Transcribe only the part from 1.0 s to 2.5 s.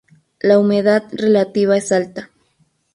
relativa es alta.